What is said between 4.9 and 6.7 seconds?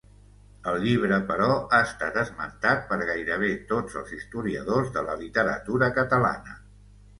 de la literatura catalana.